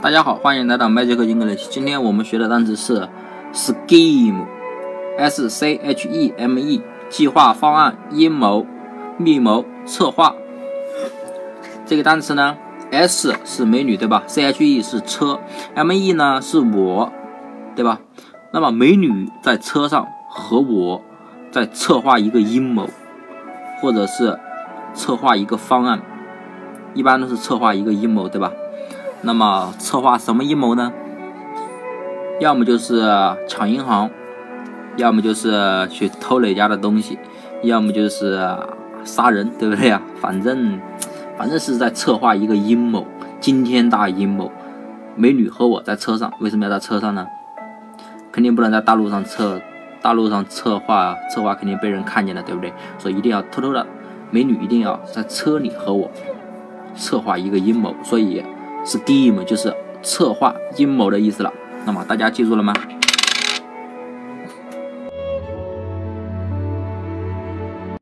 [0.00, 1.68] 大家好，欢迎来到 Magic English。
[1.70, 3.08] 今天我们学的单词是
[3.52, 8.66] scheme，s c h e m e，计划、方案、阴谋、
[9.16, 10.34] 密谋、策划。
[11.86, 12.56] 这个单词呢
[12.90, 15.40] ，s 是美女，对吧？c h e 是车
[15.74, 17.12] ，m e 呢是我，
[17.74, 18.00] 对吧？
[18.52, 21.02] 那么美女在车上和我
[21.50, 22.88] 在策划一个阴谋，
[23.80, 24.38] 或者是
[24.92, 26.00] 策划一个方案，
[26.94, 28.52] 一般都是策划一个阴谋，对吧？
[29.24, 30.92] 那么策划什么阴谋呢？
[32.40, 33.00] 要么就是
[33.48, 34.10] 抢银行，
[34.96, 37.18] 要么就是去偷哪家的东西，
[37.62, 38.38] 要么就是
[39.02, 40.02] 杀人，对不对呀？
[40.20, 40.78] 反正
[41.38, 43.06] 反正是在策划一个阴谋，
[43.40, 44.52] 惊天大阴谋。
[45.16, 47.26] 美女和我在车上，为什么要在车上呢？
[48.30, 49.60] 肯定不能在大路上策，
[50.02, 52.72] 大路上策划策划肯定被人看见了，对不对？
[52.98, 53.86] 所以一定要偷偷的，
[54.30, 56.10] 美女一定要在车里和我
[56.94, 58.44] 策划一个阴谋，所以。
[58.84, 61.52] Scheme 就是策划阴谋的意思了，
[61.86, 62.72] 那么大家记住了吗？